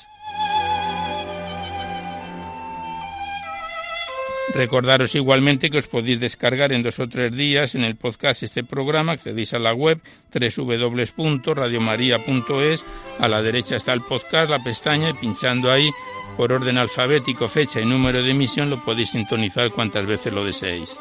[4.53, 8.63] Recordaros igualmente que os podéis descargar en dos o tres días en el podcast este
[8.63, 12.85] programa, accedéis a la web www.radiomaria.es,
[13.19, 15.89] a la derecha está el podcast, la pestaña y pinchando ahí
[16.37, 21.01] por orden alfabético, fecha y número de emisión lo podéis sintonizar cuantas veces lo deseéis.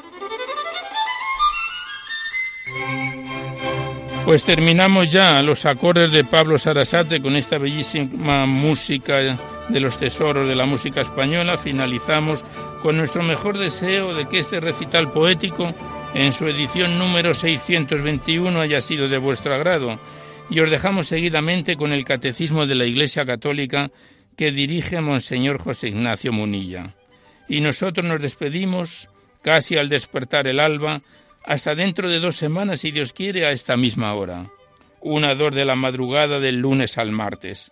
[4.26, 9.38] Pues terminamos ya los acordes de Pablo Sarasate con esta bellísima música
[9.70, 11.58] de los tesoros de la música española.
[11.58, 12.44] Finalizamos
[12.82, 15.74] con nuestro mejor deseo de que este recital poético
[16.14, 20.00] en su edición número 621 haya sido de vuestro agrado.
[20.50, 23.92] Y os dejamos seguidamente con el Catecismo de la Iglesia Católica
[24.36, 26.96] que dirige Monseñor José Ignacio Munilla.
[27.48, 29.10] Y nosotros nos despedimos
[29.42, 31.02] casi al despertar el alba
[31.44, 34.50] hasta dentro de dos semanas, si Dios quiere, a esta misma hora.
[35.02, 37.72] Una dos de la madrugada del lunes al martes.